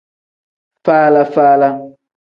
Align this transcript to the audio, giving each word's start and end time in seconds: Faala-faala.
Faala-faala. 0.83 1.69